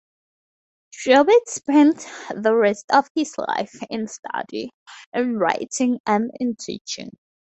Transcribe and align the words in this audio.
Jaubert 0.91 1.47
spent 1.47 2.07
the 2.35 2.55
rest 2.55 2.85
of 2.91 3.07
his 3.13 3.37
life 3.37 3.83
in 3.91 4.07
study, 4.07 4.71
in 5.13 5.37
writing 5.37 5.99
and 6.07 6.31
in 6.39 6.55
teaching. 6.55 7.11